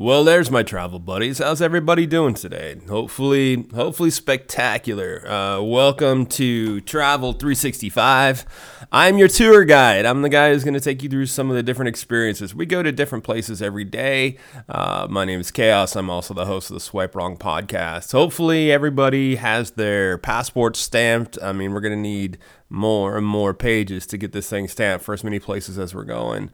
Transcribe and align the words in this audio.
Well, 0.00 0.22
there's 0.22 0.48
my 0.48 0.62
travel 0.62 1.00
buddies. 1.00 1.38
How's 1.38 1.60
everybody 1.60 2.06
doing 2.06 2.34
today? 2.34 2.76
Hopefully, 2.88 3.66
hopefully 3.74 4.10
spectacular. 4.10 5.28
Uh, 5.28 5.60
welcome 5.60 6.24
to 6.26 6.80
Travel 6.82 7.32
365. 7.32 8.44
I'm 8.92 9.18
your 9.18 9.26
tour 9.26 9.64
guide. 9.64 10.06
I'm 10.06 10.22
the 10.22 10.28
guy 10.28 10.52
who's 10.52 10.62
going 10.62 10.74
to 10.74 10.80
take 10.80 11.02
you 11.02 11.08
through 11.08 11.26
some 11.26 11.50
of 11.50 11.56
the 11.56 11.64
different 11.64 11.88
experiences. 11.88 12.54
We 12.54 12.64
go 12.64 12.80
to 12.80 12.92
different 12.92 13.24
places 13.24 13.60
every 13.60 13.82
day. 13.82 14.38
Uh, 14.68 15.08
my 15.10 15.24
name 15.24 15.40
is 15.40 15.50
Chaos. 15.50 15.96
I'm 15.96 16.10
also 16.10 16.32
the 16.32 16.46
host 16.46 16.70
of 16.70 16.74
the 16.74 16.80
Swipe 16.80 17.16
Wrong 17.16 17.36
podcast. 17.36 18.12
Hopefully, 18.12 18.70
everybody 18.70 19.34
has 19.34 19.72
their 19.72 20.16
passport 20.16 20.76
stamped. 20.76 21.42
I 21.42 21.50
mean, 21.50 21.72
we're 21.72 21.80
going 21.80 21.96
to 21.96 22.00
need 22.00 22.38
more 22.70 23.16
and 23.16 23.26
more 23.26 23.54
pages 23.54 24.06
to 24.06 24.18
get 24.18 24.32
this 24.32 24.50
thing 24.50 24.68
stamped 24.68 25.04
for 25.04 25.14
as 25.14 25.24
many 25.24 25.38
places 25.38 25.78
as 25.78 25.94
we're 25.94 26.04
going. 26.04 26.50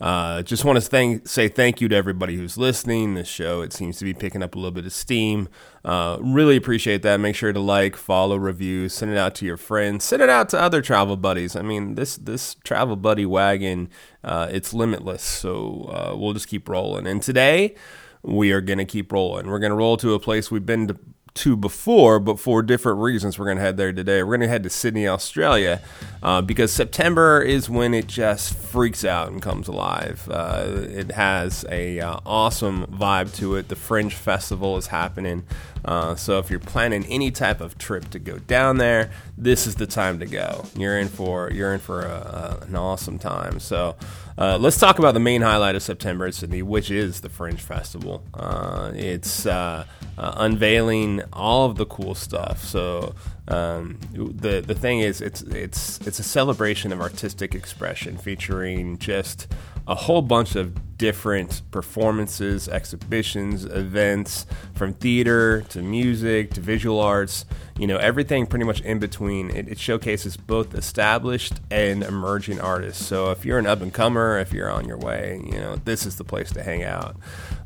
Uh, 0.00 0.42
just 0.42 0.64
want 0.64 0.76
to 0.76 0.80
thank, 0.80 1.26
say 1.26 1.48
thank 1.48 1.80
you 1.80 1.88
to 1.88 1.96
everybody 1.96 2.36
who's 2.36 2.56
listening. 2.56 3.14
This 3.14 3.26
show 3.26 3.62
it 3.62 3.72
seems 3.72 3.98
to 3.98 4.04
be 4.04 4.14
picking 4.14 4.42
up 4.42 4.54
a 4.54 4.58
little 4.58 4.70
bit 4.70 4.86
of 4.86 4.92
steam. 4.92 5.48
Uh, 5.84 6.18
really 6.20 6.56
appreciate 6.56 7.02
that. 7.02 7.18
Make 7.18 7.34
sure 7.34 7.52
to 7.52 7.60
like, 7.60 7.96
follow, 7.96 8.36
review, 8.36 8.88
send 8.88 9.10
it 9.10 9.18
out 9.18 9.34
to 9.36 9.46
your 9.46 9.56
friends, 9.56 10.04
send 10.04 10.22
it 10.22 10.28
out 10.28 10.48
to 10.50 10.60
other 10.60 10.82
travel 10.82 11.16
buddies. 11.16 11.56
I 11.56 11.62
mean, 11.62 11.94
this 11.94 12.16
this 12.16 12.54
travel 12.62 12.96
buddy 12.96 13.26
wagon, 13.26 13.88
uh, 14.22 14.48
it's 14.50 14.72
limitless. 14.72 15.22
So 15.22 15.90
uh, 15.92 16.16
we'll 16.16 16.32
just 16.32 16.48
keep 16.48 16.68
rolling. 16.68 17.06
And 17.06 17.22
today 17.22 17.74
we 18.22 18.52
are 18.52 18.60
gonna 18.60 18.84
keep 18.84 19.10
rolling. 19.12 19.46
We're 19.46 19.60
gonna 19.60 19.76
roll 19.76 19.96
to 19.98 20.14
a 20.14 20.20
place 20.20 20.50
we've 20.50 20.66
been 20.66 20.88
to 20.88 20.96
to 21.36 21.56
before, 21.56 22.18
but 22.18 22.38
for 22.38 22.62
different 22.62 23.00
reasons, 23.00 23.38
we're 23.38 23.44
going 23.46 23.58
to 23.58 23.62
head 23.62 23.76
there 23.76 23.92
today. 23.92 24.22
We're 24.22 24.36
going 24.36 24.40
to 24.40 24.48
head 24.48 24.62
to 24.64 24.70
Sydney, 24.70 25.06
Australia, 25.06 25.80
uh, 26.22 26.42
because 26.42 26.72
September 26.72 27.40
is 27.40 27.70
when 27.70 27.94
it 27.94 28.06
just 28.06 28.54
freaks 28.54 29.04
out 29.04 29.30
and 29.30 29.40
comes 29.40 29.68
alive. 29.68 30.28
Uh, 30.30 30.64
it 30.66 31.12
has 31.12 31.64
a 31.70 32.00
uh, 32.00 32.20
awesome 32.26 32.86
vibe 32.86 33.34
to 33.36 33.56
it. 33.56 33.68
The 33.68 33.76
Fringe 33.76 34.12
Festival 34.12 34.76
is 34.76 34.88
happening, 34.88 35.44
uh, 35.84 36.16
so 36.16 36.38
if 36.38 36.50
you're 36.50 36.58
planning 36.58 37.04
any 37.06 37.30
type 37.30 37.60
of 37.60 37.78
trip 37.78 38.10
to 38.10 38.18
go 38.18 38.38
down 38.38 38.78
there, 38.78 39.10
this 39.38 39.66
is 39.66 39.76
the 39.76 39.86
time 39.86 40.18
to 40.18 40.26
go. 40.26 40.64
You're 40.76 40.98
in 40.98 41.08
for 41.08 41.50
you're 41.52 41.72
in 41.72 41.80
for 41.80 42.02
a, 42.02 42.60
a, 42.62 42.64
an 42.66 42.76
awesome 42.76 43.18
time. 43.18 43.60
So. 43.60 43.96
Uh, 44.38 44.58
let's 44.58 44.78
talk 44.78 44.98
about 44.98 45.14
the 45.14 45.20
main 45.20 45.40
highlight 45.40 45.74
of 45.74 45.82
September 45.82 46.26
in 46.26 46.32
Sydney, 46.32 46.60
which 46.60 46.90
is 46.90 47.22
the 47.22 47.30
Fringe 47.30 47.58
Festival. 47.58 48.22
Uh, 48.34 48.92
it's 48.94 49.46
uh, 49.46 49.86
uh, 50.18 50.34
unveiling 50.36 51.22
all 51.32 51.68
of 51.68 51.76
the 51.76 51.86
cool 51.86 52.14
stuff. 52.14 52.62
So 52.62 53.14
um, 53.48 53.98
the 54.12 54.60
the 54.60 54.74
thing 54.74 55.00
is, 55.00 55.20
it's 55.20 55.42
it's 55.42 56.00
it's 56.06 56.18
a 56.18 56.24
celebration 56.24 56.92
of 56.92 57.00
artistic 57.00 57.54
expression, 57.54 58.16
featuring 58.16 58.98
just 58.98 59.46
a 59.86 59.94
whole 59.94 60.22
bunch 60.22 60.56
of 60.56 60.74
different 60.98 61.62
performances, 61.70 62.68
exhibitions, 62.68 63.64
events, 63.64 64.46
from 64.74 64.94
theater 64.94 65.60
to 65.68 65.82
music 65.82 66.52
to 66.54 66.60
visual 66.60 67.00
arts. 67.00 67.44
You 67.78 67.86
know, 67.86 67.98
everything 67.98 68.46
pretty 68.46 68.64
much 68.64 68.80
in 68.80 68.98
between. 68.98 69.50
It, 69.50 69.68
it 69.68 69.78
showcases 69.78 70.36
both 70.36 70.74
established 70.74 71.60
and 71.70 72.02
emerging 72.02 72.60
artists. 72.60 73.04
So 73.04 73.30
if 73.30 73.44
you're 73.44 73.58
an 73.58 73.66
up 73.66 73.82
and 73.82 73.92
comer, 73.92 74.38
if 74.38 74.52
you're 74.52 74.70
on 74.70 74.88
your 74.88 74.96
way, 74.96 75.40
you 75.44 75.58
know, 75.58 75.76
this 75.76 76.06
is 76.06 76.16
the 76.16 76.24
place 76.24 76.50
to 76.52 76.62
hang 76.62 76.84
out. 76.84 77.16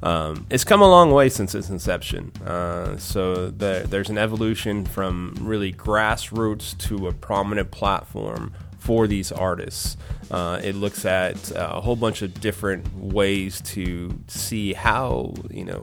Um, 0.02 0.46
it's 0.50 0.64
come 0.64 0.82
a 0.82 0.88
long 0.88 1.12
way 1.12 1.28
since 1.28 1.54
its 1.54 1.70
inception. 1.70 2.32
Uh, 2.44 2.96
so 2.96 3.50
the, 3.50 3.86
there's 3.88 4.10
an 4.10 4.18
evolution 4.18 4.84
from 4.84 5.36
really 5.40 5.72
grassroots 5.72 6.76
to 6.88 7.06
a 7.06 7.12
prominent 7.12 7.70
platform 7.70 8.52
for 8.80 9.06
these 9.06 9.30
artists. 9.30 9.96
Uh, 10.30 10.60
it 10.62 10.74
looks 10.74 11.04
at 11.04 11.54
uh, 11.56 11.74
a 11.74 11.80
whole 11.80 11.96
bunch 11.96 12.22
of 12.22 12.40
different 12.40 12.92
ways 12.96 13.60
to 13.60 14.18
see 14.26 14.72
how 14.72 15.34
you 15.50 15.64
know 15.64 15.82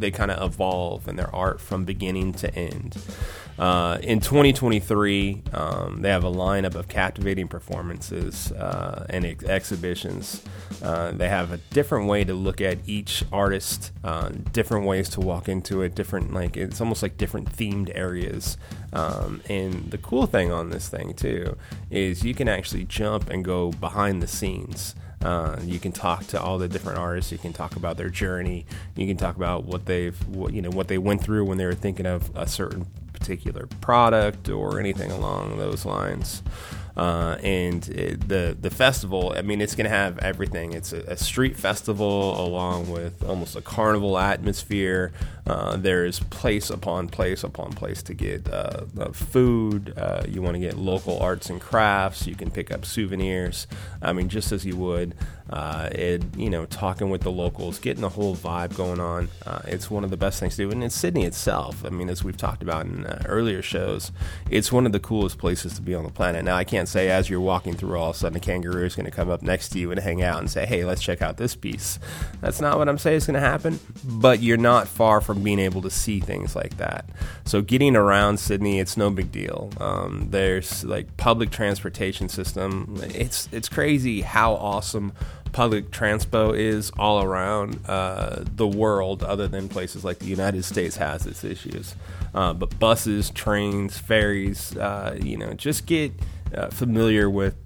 they 0.00 0.10
kind 0.10 0.30
of 0.30 0.42
evolve 0.42 1.08
in 1.08 1.16
their 1.16 1.34
art 1.34 1.60
from 1.60 1.84
beginning 1.84 2.32
to 2.34 2.54
end. 2.54 2.96
Uh, 3.58 3.98
in 4.02 4.20
2023, 4.20 5.42
um, 5.54 6.02
they 6.02 6.10
have 6.10 6.24
a 6.24 6.30
lineup 6.30 6.74
of 6.74 6.88
captivating 6.88 7.48
performances 7.48 8.52
uh, 8.52 9.06
and 9.08 9.24
ex- 9.24 9.44
exhibitions. 9.44 10.42
Uh, 10.82 11.10
they 11.12 11.28
have 11.28 11.52
a 11.52 11.56
different 11.70 12.06
way 12.06 12.22
to 12.22 12.34
look 12.34 12.60
at 12.60 12.78
each 12.86 13.24
artist, 13.32 13.92
uh, 14.04 14.28
different 14.52 14.84
ways 14.84 15.08
to 15.08 15.20
walk 15.20 15.48
into 15.48 15.80
it, 15.80 15.94
different 15.94 16.34
like 16.34 16.56
it's 16.56 16.80
almost 16.82 17.02
like 17.02 17.16
different 17.16 17.50
themed 17.50 17.90
areas. 17.94 18.58
Um, 18.92 19.40
and 19.48 19.90
the 19.90 19.98
cool 19.98 20.26
thing 20.26 20.52
on 20.52 20.68
this 20.68 20.88
thing 20.88 21.14
too 21.14 21.56
is 21.90 22.24
you 22.24 22.34
can 22.34 22.48
actually 22.48 22.84
jump 22.84 23.30
and 23.30 23.42
go 23.42 23.70
behind 23.72 24.22
the 24.22 24.26
scenes. 24.26 24.94
Uh, 25.26 25.58
you 25.64 25.80
can 25.80 25.90
talk 25.90 26.24
to 26.28 26.40
all 26.40 26.56
the 26.56 26.68
different 26.68 27.00
artists. 27.00 27.32
You 27.32 27.38
can 27.38 27.52
talk 27.52 27.74
about 27.74 27.96
their 27.96 28.08
journey. 28.08 28.64
You 28.94 29.08
can 29.08 29.16
talk 29.16 29.34
about 29.34 29.64
what 29.64 29.84
they've, 29.84 30.16
what, 30.28 30.52
you 30.52 30.62
know, 30.62 30.70
what 30.70 30.86
they 30.86 30.98
went 30.98 31.20
through 31.20 31.46
when 31.46 31.58
they 31.58 31.66
were 31.66 31.74
thinking 31.74 32.06
of 32.06 32.30
a 32.36 32.46
certain 32.46 32.86
particular 33.12 33.66
product 33.80 34.48
or 34.48 34.78
anything 34.78 35.10
along 35.10 35.58
those 35.58 35.84
lines. 35.84 36.44
Uh, 36.96 37.36
and 37.42 37.88
it, 37.90 38.26
the 38.26 38.56
the 38.58 38.70
festival, 38.70 39.34
I 39.36 39.42
mean, 39.42 39.60
it's 39.60 39.74
going 39.74 39.84
to 39.84 39.94
have 39.94 40.18
everything. 40.20 40.72
It's 40.72 40.94
a, 40.94 41.00
a, 41.00 41.16
street 41.16 41.54
festival 41.54 42.40
along 42.40 42.90
with 42.90 43.22
almost 43.22 43.54
a 43.54 43.60
carnival 43.60 44.16
atmosphere. 44.16 45.12
Uh, 45.46 45.76
there's 45.76 46.20
place 46.20 46.70
upon 46.70 47.08
place 47.08 47.44
upon 47.44 47.72
place 47.72 48.02
to 48.04 48.14
get 48.14 48.50
uh, 48.50 48.84
food. 49.12 49.92
Uh, 49.96 50.22
you 50.26 50.40
want 50.40 50.54
to 50.54 50.60
get 50.60 50.78
local 50.78 51.18
arts 51.20 51.50
and 51.50 51.60
crafts. 51.60 52.26
You 52.26 52.34
can 52.34 52.50
pick 52.50 52.70
up 52.70 52.86
souvenirs. 52.86 53.66
I 54.00 54.14
mean, 54.14 54.30
just 54.30 54.50
as 54.50 54.64
you 54.64 54.76
would. 54.76 55.14
Uh, 55.48 55.88
it, 55.92 56.24
you 56.36 56.50
know, 56.50 56.66
talking 56.66 57.08
with 57.08 57.20
the 57.20 57.30
locals, 57.30 57.78
getting 57.78 58.00
the 58.00 58.08
whole 58.08 58.34
vibe 58.34 58.76
going 58.76 58.98
on. 58.98 59.28
Uh, 59.44 59.60
it's 59.66 59.88
one 59.88 60.02
of 60.02 60.10
the 60.10 60.16
best 60.16 60.40
things 60.40 60.56
to 60.56 60.62
do. 60.62 60.72
And 60.72 60.82
in 60.82 60.90
Sydney 60.90 61.24
itself, 61.24 61.84
I 61.84 61.90
mean, 61.90 62.08
as 62.08 62.24
we've 62.24 62.36
talked 62.36 62.64
about 62.64 62.86
in 62.86 63.06
earlier 63.26 63.62
shows, 63.62 64.10
it's 64.50 64.72
one 64.72 64.86
of 64.86 64.92
the 64.92 64.98
coolest 64.98 65.38
places 65.38 65.74
to 65.74 65.82
be 65.82 65.94
on 65.94 66.02
the 66.02 66.10
planet. 66.10 66.44
Now, 66.44 66.56
I 66.56 66.64
can't 66.64 66.85
can't 66.86 66.92
say 66.92 67.10
as 67.10 67.28
you're 67.28 67.40
walking 67.40 67.74
through, 67.74 67.98
all 67.98 68.10
of 68.10 68.16
a 68.16 68.18
sudden 68.18 68.36
a 68.36 68.40
kangaroo 68.40 68.84
is 68.84 68.94
going 68.94 69.06
to 69.06 69.10
come 69.10 69.28
up 69.28 69.42
next 69.42 69.70
to 69.70 69.78
you 69.80 69.90
and 69.90 69.98
hang 69.98 70.22
out 70.22 70.38
and 70.38 70.48
say, 70.48 70.64
hey, 70.64 70.84
let's 70.84 71.02
check 71.02 71.20
out 71.20 71.36
this 71.36 71.56
piece. 71.56 71.98
That's 72.40 72.60
not 72.60 72.78
what 72.78 72.88
I'm 72.88 72.98
saying 72.98 73.16
is 73.16 73.26
going 73.26 73.34
to 73.34 73.40
happen, 73.40 73.80
but 74.04 74.40
you're 74.40 74.56
not 74.56 74.86
far 74.86 75.20
from 75.20 75.42
being 75.42 75.58
able 75.58 75.82
to 75.82 75.90
see 75.90 76.20
things 76.20 76.54
like 76.54 76.76
that. 76.76 77.08
So 77.44 77.60
getting 77.60 77.96
around 77.96 78.38
Sydney, 78.38 78.78
it's 78.78 78.96
no 78.96 79.10
big 79.10 79.32
deal. 79.32 79.70
Um, 79.80 80.28
there's 80.30 80.84
like 80.84 81.16
public 81.16 81.50
transportation 81.50 82.28
system. 82.28 83.00
It's 83.02 83.48
it's 83.50 83.68
crazy 83.68 84.20
how 84.20 84.54
awesome 84.54 85.12
public 85.52 85.90
transpo 85.90 86.56
is 86.56 86.90
all 86.98 87.22
around 87.22 87.80
uh, 87.88 88.44
the 88.56 88.66
world, 88.66 89.22
other 89.22 89.48
than 89.48 89.68
places 89.68 90.04
like 90.04 90.18
the 90.18 90.26
United 90.26 90.64
States 90.64 90.96
has 90.96 91.26
its 91.26 91.42
issues. 91.44 91.94
Uh, 92.34 92.52
but 92.52 92.78
buses, 92.78 93.30
trains, 93.30 93.96
ferries, 93.96 94.76
uh, 94.76 95.16
you 95.20 95.36
know, 95.36 95.54
just 95.54 95.86
get 95.86 96.12
uh, 96.56 96.68
familiar 96.68 97.28
with 97.28 97.56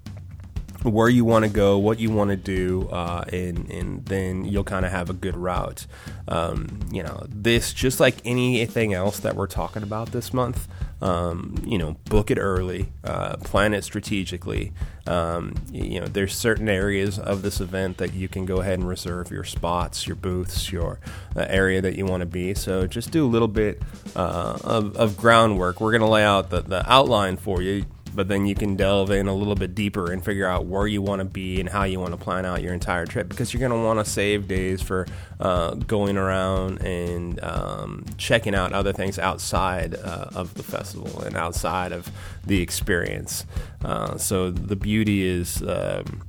where 0.83 1.09
you 1.09 1.23
want 1.23 1.45
to 1.45 1.51
go, 1.51 1.77
what 1.77 1.99
you 1.99 2.09
want 2.09 2.31
to 2.31 2.35
do, 2.35 2.87
uh, 2.91 3.23
and 3.31 3.69
and 3.69 4.05
then 4.05 4.45
you'll 4.45 4.63
kind 4.63 4.85
of 4.85 4.91
have 4.91 5.09
a 5.09 5.13
good 5.13 5.37
route. 5.37 5.85
Um, 6.27 6.79
you 6.91 7.03
know, 7.03 7.25
this 7.29 7.73
just 7.73 7.99
like 7.99 8.15
anything 8.25 8.93
else 8.93 9.19
that 9.19 9.35
we're 9.35 9.47
talking 9.47 9.83
about 9.83 10.11
this 10.11 10.33
month. 10.33 10.67
Um, 11.01 11.55
you 11.65 11.79
know, 11.79 11.97
book 12.05 12.29
it 12.29 12.37
early, 12.37 12.91
uh, 13.03 13.37
plan 13.37 13.73
it 13.73 13.83
strategically. 13.83 14.71
Um, 15.07 15.55
you 15.71 15.99
know, 15.99 16.05
there's 16.05 16.35
certain 16.35 16.69
areas 16.69 17.17
of 17.17 17.41
this 17.41 17.59
event 17.59 17.97
that 17.97 18.13
you 18.13 18.27
can 18.27 18.45
go 18.45 18.57
ahead 18.57 18.77
and 18.77 18.87
reserve 18.87 19.31
your 19.31 19.43
spots, 19.43 20.05
your 20.05 20.15
booths, 20.15 20.71
your 20.71 20.99
uh, 21.35 21.47
area 21.49 21.81
that 21.81 21.97
you 21.97 22.05
want 22.05 22.21
to 22.21 22.27
be. 22.27 22.53
So 22.53 22.85
just 22.85 23.09
do 23.09 23.25
a 23.25 23.29
little 23.29 23.47
bit 23.47 23.81
uh, 24.15 24.59
of, 24.63 24.95
of 24.95 25.17
groundwork. 25.17 25.81
We're 25.81 25.89
going 25.89 26.01
to 26.01 26.07
lay 26.07 26.23
out 26.23 26.51
the, 26.51 26.61
the 26.61 26.87
outline 26.91 27.37
for 27.37 27.63
you 27.63 27.85
but 28.13 28.27
then 28.27 28.45
you 28.45 28.55
can 28.55 28.75
delve 28.75 29.11
in 29.11 29.27
a 29.27 29.33
little 29.33 29.55
bit 29.55 29.73
deeper 29.75 30.11
and 30.11 30.23
figure 30.23 30.47
out 30.47 30.65
where 30.65 30.87
you 30.87 31.01
want 31.01 31.19
to 31.19 31.25
be 31.25 31.59
and 31.59 31.69
how 31.69 31.83
you 31.83 31.99
want 31.99 32.11
to 32.11 32.17
plan 32.17 32.45
out 32.45 32.61
your 32.61 32.73
entire 32.73 33.05
trip 33.05 33.29
because 33.29 33.53
you're 33.53 33.59
going 33.59 33.71
to 33.71 33.85
want 33.85 34.03
to 34.03 34.09
save 34.09 34.47
days 34.47 34.81
for 34.81 35.07
uh, 35.39 35.75
going 35.75 36.17
around 36.17 36.81
and 36.81 37.43
um, 37.43 38.05
checking 38.17 38.55
out 38.55 38.73
other 38.73 38.93
things 38.93 39.17
outside 39.17 39.95
uh, 39.95 40.29
of 40.35 40.53
the 40.55 40.63
festival 40.63 41.21
and 41.21 41.35
outside 41.35 41.91
of 41.91 42.09
the 42.45 42.61
experience. 42.61 43.45
Uh, 43.83 44.17
so 44.17 44.51
the 44.51 44.75
beauty 44.75 45.23
is. 45.23 45.61
Um, 45.63 46.21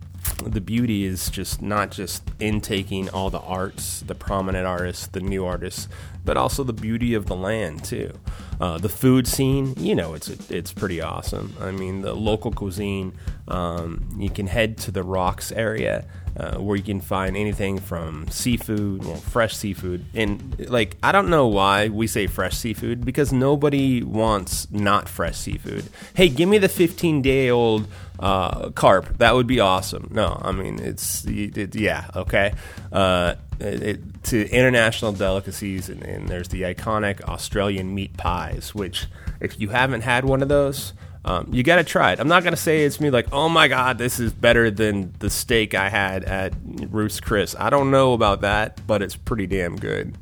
the 0.44 0.60
beauty 0.60 1.04
is 1.04 1.30
just 1.30 1.62
not 1.62 1.90
just 1.90 2.22
in 2.38 2.60
taking 2.60 3.08
all 3.10 3.30
the 3.30 3.40
arts, 3.40 4.00
the 4.00 4.14
prominent 4.14 4.66
artists, 4.66 5.06
the 5.06 5.20
new 5.20 5.44
artists, 5.44 5.88
but 6.24 6.36
also 6.36 6.64
the 6.64 6.72
beauty 6.72 7.14
of 7.14 7.26
the 7.26 7.36
land 7.36 7.84
too. 7.84 8.12
Uh, 8.60 8.78
the 8.78 8.88
food 8.88 9.26
scene, 9.26 9.74
you 9.76 9.94
know, 9.94 10.14
it's 10.14 10.28
it's 10.50 10.72
pretty 10.72 11.00
awesome. 11.00 11.54
I 11.60 11.70
mean, 11.72 12.02
the 12.02 12.14
local 12.14 12.52
cuisine. 12.52 13.12
Um, 13.48 14.08
you 14.18 14.30
can 14.30 14.46
head 14.46 14.78
to 14.78 14.90
the 14.90 15.02
Rocks 15.02 15.50
area. 15.52 16.06
Uh, 16.36 16.56
where 16.56 16.76
you 16.76 16.82
can 16.82 17.00
find 17.00 17.36
anything 17.36 17.78
from 17.78 18.28
seafood, 18.28 19.04
fresh 19.20 19.56
seafood, 19.56 20.04
and 20.14 20.68
like 20.68 20.96
I 21.02 21.12
don't 21.12 21.28
know 21.28 21.46
why 21.48 21.88
we 21.88 22.06
say 22.06 22.26
fresh 22.26 22.56
seafood 22.56 23.04
because 23.04 23.32
nobody 23.32 24.02
wants 24.02 24.70
not 24.70 25.08
fresh 25.08 25.36
seafood. 25.36 25.84
Hey, 26.14 26.28
give 26.28 26.48
me 26.48 26.58
the 26.58 26.68
15 26.68 27.22
day 27.22 27.50
old 27.50 27.86
uh, 28.18 28.70
carp. 28.70 29.18
That 29.18 29.34
would 29.34 29.46
be 29.46 29.60
awesome. 29.60 30.08
No, 30.10 30.38
I 30.40 30.52
mean 30.52 30.78
it's 30.78 31.24
it, 31.26 31.74
yeah 31.74 32.10
okay. 32.16 32.54
Uh, 32.90 33.34
it, 33.60 34.00
to 34.24 34.48
international 34.50 35.12
delicacies, 35.12 35.88
and, 35.88 36.02
and 36.02 36.28
there's 36.28 36.48
the 36.48 36.62
iconic 36.62 37.20
Australian 37.22 37.94
meat 37.94 38.16
pies, 38.16 38.74
which 38.74 39.06
if 39.40 39.60
you 39.60 39.68
haven't 39.68 40.00
had 40.00 40.24
one 40.24 40.42
of 40.42 40.48
those 40.48 40.92
um, 41.24 41.48
you 41.52 41.62
got 41.62 41.76
to 41.76 41.84
try 41.84 42.12
it. 42.12 42.20
I'm 42.20 42.28
not 42.28 42.42
going 42.42 42.54
to 42.54 42.60
say 42.60 42.84
it's 42.84 43.00
me 43.00 43.10
like, 43.10 43.28
oh 43.32 43.48
my 43.48 43.68
God, 43.68 43.98
this 43.98 44.18
is 44.18 44.32
better 44.32 44.70
than 44.70 45.12
the 45.20 45.30
steak 45.30 45.74
I 45.74 45.88
had 45.88 46.24
at 46.24 46.52
Ruth's 46.64 47.20
Chris. 47.20 47.54
I 47.58 47.70
don't 47.70 47.90
know 47.90 48.12
about 48.12 48.40
that, 48.40 48.84
but 48.86 49.02
it's 49.02 49.14
pretty 49.14 49.46
damn 49.46 49.76
good. 49.76 50.16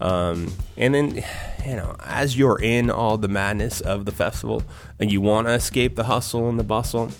Um, 0.00 0.52
and 0.76 0.94
then, 0.94 1.16
you 1.66 1.76
know, 1.76 1.96
as 2.04 2.38
you're 2.38 2.60
in 2.60 2.90
all 2.90 3.18
the 3.18 3.28
madness 3.28 3.80
of 3.80 4.04
the 4.04 4.12
festival 4.12 4.62
and 5.00 5.10
you 5.10 5.20
want 5.20 5.48
to 5.48 5.52
escape 5.52 5.96
the 5.96 6.04
hustle 6.04 6.48
and 6.48 6.58
the 6.58 6.64
bustle, 6.64 7.10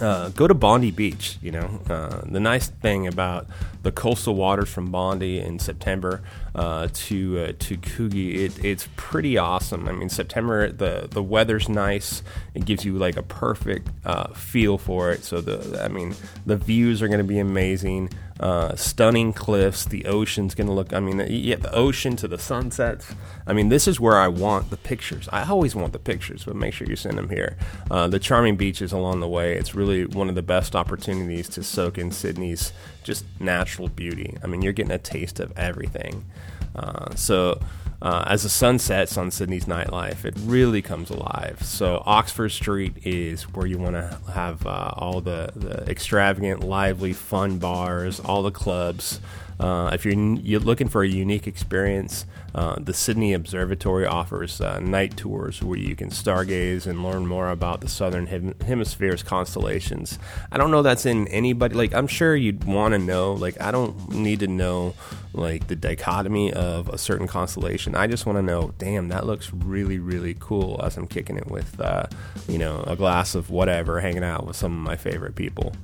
uh, 0.00 0.28
go 0.30 0.46
to 0.46 0.54
Bondi 0.54 0.90
Beach. 0.90 1.38
You 1.42 1.52
know, 1.52 1.80
uh, 1.88 2.22
the 2.24 2.40
nice 2.40 2.68
thing 2.68 3.06
about 3.06 3.46
the 3.82 3.92
coastal 3.92 4.34
waters 4.34 4.68
from 4.68 4.90
Bondi 4.90 5.38
in 5.38 5.58
September 5.58 6.22
uh, 6.54 6.88
to 6.92 7.38
uh, 7.38 7.52
to 7.58 7.76
Coogee, 7.76 8.34
it, 8.34 8.64
it's 8.64 8.88
pretty 8.96 9.38
awesome. 9.38 9.88
I 9.88 9.92
mean, 9.92 10.08
September 10.08 10.70
the 10.70 11.08
the 11.10 11.22
weather's 11.22 11.68
nice. 11.68 12.22
It 12.54 12.64
gives 12.64 12.84
you 12.84 12.98
like 12.98 13.16
a 13.16 13.22
perfect 13.22 13.88
uh, 14.04 14.28
feel 14.34 14.78
for 14.78 15.12
it. 15.12 15.24
So 15.24 15.40
the 15.40 15.82
I 15.82 15.88
mean, 15.88 16.14
the 16.44 16.56
views 16.56 17.02
are 17.02 17.08
going 17.08 17.18
to 17.18 17.24
be 17.24 17.38
amazing. 17.38 18.10
Uh, 18.38 18.76
stunning 18.76 19.32
cliffs. 19.32 19.86
The 19.86 20.04
ocean's 20.06 20.54
going 20.54 20.66
to 20.66 20.72
look. 20.72 20.92
I 20.92 21.00
mean, 21.00 21.24
yeah, 21.28 21.56
the 21.56 21.74
ocean 21.74 22.16
to 22.16 22.28
the 22.28 22.38
sunsets. 22.38 23.14
I 23.46 23.54
mean, 23.54 23.70
this 23.70 23.88
is 23.88 23.98
where 23.98 24.18
I 24.18 24.28
want 24.28 24.68
the 24.68 24.76
pictures. 24.76 25.28
I 25.32 25.48
always 25.48 25.74
want 25.74 25.94
the 25.94 25.98
pictures, 25.98 26.44
but 26.44 26.54
make 26.54 26.74
sure 26.74 26.86
you 26.86 26.96
send 26.96 27.16
them 27.16 27.30
here. 27.30 27.56
Uh, 27.90 28.08
the 28.08 28.18
charming 28.18 28.56
beaches 28.56 28.92
along 28.92 29.20
the 29.20 29.28
way. 29.28 29.54
It's 29.54 29.74
really 29.74 30.04
one 30.04 30.28
of 30.28 30.34
the 30.34 30.42
best 30.42 30.76
opportunities 30.76 31.48
to 31.50 31.62
soak 31.62 31.96
in 31.96 32.10
Sydney's 32.10 32.72
just 33.04 33.24
natural 33.40 33.88
beauty. 33.88 34.36
I 34.42 34.48
mean, 34.48 34.60
you're 34.60 34.74
getting 34.74 34.92
a 34.92 34.98
taste 34.98 35.40
of 35.40 35.56
everything. 35.56 36.26
Uh, 36.74 37.14
so 37.14 37.58
uh, 38.02 38.24
as 38.26 38.42
the 38.42 38.48
sun 38.48 38.78
sets 38.78 39.16
on 39.16 39.30
Sydney's 39.30 39.64
nightlife, 39.64 40.24
it 40.24 40.34
really 40.40 40.82
comes 40.82 41.10
alive. 41.10 41.62
So 41.62 42.02
Oxford 42.04 42.50
Street 42.50 42.98
is 43.04 43.44
where 43.54 43.66
you 43.66 43.78
want 43.78 43.94
to 43.94 44.18
have 44.32 44.66
uh, 44.66 44.92
all 44.96 45.20
the, 45.20 45.50
the 45.56 45.90
extravagant, 45.90 46.62
lively, 46.62 47.12
fun 47.12 47.58
bars, 47.58 48.20
all 48.20 48.42
the 48.42 48.50
clubs. 48.50 49.20
Uh, 49.58 49.90
if 49.92 50.04
you're, 50.04 50.14
you're 50.14 50.60
looking 50.60 50.88
for 50.88 51.02
a 51.02 51.08
unique 51.08 51.46
experience, 51.46 52.26
uh, 52.54 52.76
the 52.78 52.94
Sydney 52.94 53.32
Observatory 53.32 54.06
offers 54.06 54.60
uh, 54.60 54.80
night 54.80 55.16
tours 55.16 55.62
where 55.62 55.78
you 55.78 55.94
can 55.94 56.10
stargaze 56.10 56.86
and 56.86 57.02
learn 57.02 57.26
more 57.26 57.50
about 57.50 57.80
the 57.80 57.88
southern 57.88 58.26
hem- 58.26 58.54
hemisphere's 58.66 59.22
constellations. 59.22 60.18
I 60.50 60.58
don't 60.58 60.70
know 60.70 60.82
that's 60.82 61.06
in 61.06 61.28
anybody 61.28 61.74
like 61.74 61.94
I'm 61.94 62.06
sure 62.06 62.34
you'd 62.34 62.64
want 62.64 62.92
to 62.92 62.98
know. 62.98 63.34
Like 63.34 63.60
I 63.60 63.70
don't 63.70 64.10
need 64.10 64.40
to 64.40 64.46
know 64.48 64.94
like 65.32 65.66
the 65.68 65.76
dichotomy 65.76 66.52
of 66.52 66.88
a 66.88 66.98
certain 66.98 67.26
constellation. 67.26 67.94
I 67.94 68.06
just 68.06 68.24
want 68.24 68.38
to 68.38 68.42
know, 68.42 68.72
damn, 68.78 69.08
that 69.08 69.26
looks 69.26 69.52
really 69.52 69.98
really 69.98 70.36
cool 70.38 70.80
as 70.82 70.96
I'm 70.96 71.06
kicking 71.06 71.36
it 71.36 71.50
with 71.50 71.78
uh, 71.80 72.06
you 72.48 72.58
know 72.58 72.84
a 72.86 72.96
glass 72.96 73.34
of 73.34 73.50
whatever, 73.50 74.00
hanging 74.00 74.24
out 74.24 74.46
with 74.46 74.56
some 74.56 74.72
of 74.72 74.82
my 74.82 74.96
favorite 74.96 75.34
people. 75.34 75.74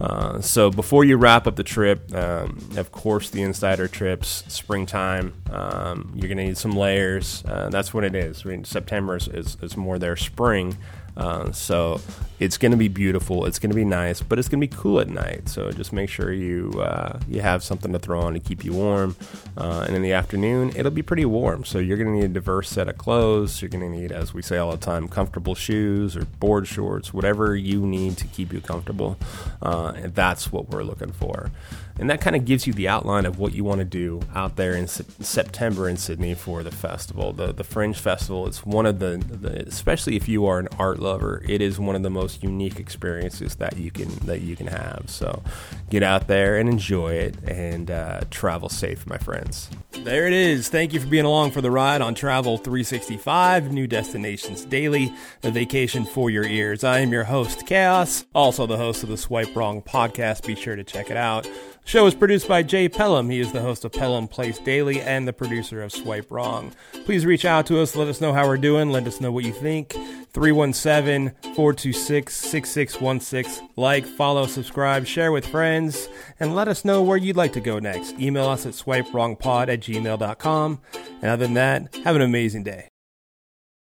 Uh, 0.00 0.40
so 0.40 0.70
before 0.70 1.04
you 1.04 1.16
wrap 1.16 1.46
up 1.46 1.56
the 1.56 1.62
trip, 1.62 2.14
um, 2.14 2.58
of 2.76 2.92
course, 2.92 3.30
the 3.30 3.42
insider 3.42 3.88
trips, 3.88 4.44
springtime, 4.48 5.32
um, 5.50 6.12
you're 6.14 6.28
going 6.28 6.36
to 6.36 6.44
need 6.44 6.58
some 6.58 6.72
layers. 6.72 7.42
Uh, 7.46 7.68
that's 7.70 7.94
what 7.94 8.04
it 8.04 8.14
is. 8.14 8.44
I 8.44 8.50
mean, 8.50 8.64
September 8.64 9.16
is, 9.16 9.28
is, 9.28 9.56
is 9.62 9.76
more 9.76 9.98
their 9.98 10.16
spring. 10.16 10.76
Uh, 11.16 11.50
so 11.52 12.00
it's 12.38 12.58
going 12.58 12.72
to 12.72 12.76
be 12.76 12.88
beautiful. 12.88 13.46
It's 13.46 13.58
going 13.58 13.70
to 13.70 13.76
be 13.76 13.84
nice, 13.84 14.20
but 14.20 14.38
it's 14.38 14.48
going 14.48 14.60
to 14.60 14.66
be 14.66 14.74
cool 14.76 15.00
at 15.00 15.08
night. 15.08 15.48
So 15.48 15.70
just 15.72 15.92
make 15.92 16.10
sure 16.10 16.32
you 16.32 16.70
uh, 16.80 17.18
you 17.28 17.40
have 17.40 17.62
something 17.62 17.92
to 17.92 17.98
throw 17.98 18.20
on 18.20 18.34
to 18.34 18.40
keep 18.40 18.64
you 18.64 18.72
warm. 18.72 19.16
Uh, 19.56 19.84
and 19.86 19.96
in 19.96 20.02
the 20.02 20.12
afternoon, 20.12 20.72
it'll 20.76 20.90
be 20.90 21.02
pretty 21.02 21.24
warm. 21.24 21.64
So 21.64 21.78
you're 21.78 21.96
going 21.96 22.12
to 22.14 22.20
need 22.20 22.30
a 22.30 22.34
diverse 22.34 22.68
set 22.68 22.88
of 22.88 22.98
clothes. 22.98 23.62
You're 23.62 23.70
going 23.70 23.90
to 23.90 23.98
need, 23.98 24.12
as 24.12 24.34
we 24.34 24.42
say 24.42 24.58
all 24.58 24.70
the 24.70 24.76
time, 24.76 25.08
comfortable 25.08 25.54
shoes 25.54 26.16
or 26.16 26.24
board 26.24 26.66
shorts, 26.66 27.14
whatever 27.14 27.56
you 27.56 27.86
need 27.86 28.18
to 28.18 28.26
keep 28.26 28.52
you 28.52 28.60
comfortable. 28.60 29.16
Uh, 29.62 29.92
and 29.96 30.14
that's 30.14 30.52
what 30.52 30.68
we're 30.68 30.84
looking 30.84 31.12
for. 31.12 31.50
And 31.98 32.10
that 32.10 32.20
kind 32.20 32.36
of 32.36 32.44
gives 32.44 32.66
you 32.66 32.72
the 32.72 32.88
outline 32.88 33.24
of 33.24 33.38
what 33.38 33.54
you 33.54 33.64
want 33.64 33.78
to 33.78 33.84
do 33.84 34.20
out 34.34 34.56
there 34.56 34.74
in 34.74 34.86
September 34.86 35.88
in 35.88 35.96
Sydney 35.96 36.34
for 36.34 36.62
the 36.62 36.70
festival, 36.70 37.32
the 37.32 37.52
the 37.52 37.64
Fringe 37.64 37.98
Festival. 37.98 38.46
It's 38.46 38.64
one 38.66 38.86
of 38.86 38.98
the, 38.98 39.16
the, 39.16 39.66
especially 39.66 40.16
if 40.16 40.28
you 40.28 40.46
are 40.46 40.58
an 40.58 40.68
art 40.78 40.98
lover, 40.98 41.42
it 41.48 41.62
is 41.62 41.78
one 41.80 41.96
of 41.96 42.02
the 42.02 42.10
most 42.10 42.42
unique 42.42 42.78
experiences 42.78 43.56
that 43.56 43.76
you 43.76 43.90
can 43.90 44.08
that 44.26 44.40
you 44.40 44.56
can 44.56 44.66
have. 44.66 45.04
So 45.06 45.42
get 45.90 46.02
out 46.02 46.28
there 46.28 46.58
and 46.58 46.68
enjoy 46.68 47.14
it, 47.14 47.36
and 47.48 47.90
uh, 47.90 48.20
travel 48.30 48.68
safe, 48.68 49.06
my 49.06 49.18
friends. 49.18 49.70
There 49.92 50.26
it 50.26 50.32
is. 50.32 50.68
Thank 50.68 50.92
you 50.92 51.00
for 51.00 51.06
being 51.06 51.24
along 51.24 51.52
for 51.52 51.60
the 51.60 51.70
ride 51.70 52.02
on 52.02 52.14
Travel 52.14 52.58
365, 52.58 53.72
New 53.72 53.86
Destinations 53.86 54.64
Daily, 54.64 55.12
a 55.42 55.50
vacation 55.50 56.04
for 56.04 56.28
your 56.28 56.44
ears. 56.44 56.84
I 56.84 57.00
am 57.00 57.12
your 57.12 57.24
host, 57.24 57.66
Chaos, 57.66 58.26
also 58.34 58.66
the 58.66 58.76
host 58.76 59.02
of 59.02 59.08
the 59.08 59.16
Swipe 59.16 59.56
Wrong 59.56 59.80
podcast. 59.80 60.46
Be 60.46 60.54
sure 60.54 60.76
to 60.76 60.84
check 60.84 61.10
it 61.10 61.16
out. 61.16 61.48
Show 61.86 62.04
is 62.06 62.16
produced 62.16 62.48
by 62.48 62.64
Jay 62.64 62.88
Pelham. 62.88 63.30
He 63.30 63.38
is 63.38 63.52
the 63.52 63.60
host 63.60 63.84
of 63.84 63.92
Pelham 63.92 64.26
Place 64.26 64.58
Daily 64.58 65.00
and 65.00 65.26
the 65.26 65.32
producer 65.32 65.84
of 65.84 65.92
Swipe 65.92 66.32
Wrong. 66.32 66.72
Please 67.04 67.24
reach 67.24 67.44
out 67.44 67.64
to 67.66 67.80
us. 67.80 67.94
Let 67.94 68.08
us 68.08 68.20
know 68.20 68.32
how 68.32 68.48
we're 68.48 68.56
doing. 68.56 68.90
Let 68.90 69.06
us 69.06 69.20
know 69.20 69.30
what 69.30 69.44
you 69.44 69.52
think. 69.52 69.92
317 70.32 71.30
426 71.54 72.34
6616. 72.34 73.68
Like, 73.76 74.04
follow, 74.04 74.46
subscribe, 74.46 75.06
share 75.06 75.30
with 75.30 75.46
friends, 75.46 76.08
and 76.40 76.56
let 76.56 76.66
us 76.66 76.84
know 76.84 77.04
where 77.04 77.16
you'd 77.16 77.36
like 77.36 77.52
to 77.52 77.60
go 77.60 77.78
next. 77.78 78.18
Email 78.18 78.48
us 78.48 78.66
at 78.66 78.72
swipewrongpod 78.72 79.68
at 79.68 79.78
gmail.com. 79.78 80.80
And 81.22 81.30
other 81.30 81.46
than 81.46 81.54
that, 81.54 81.94
have 82.02 82.16
an 82.16 82.22
amazing 82.22 82.64
day. 82.64 82.88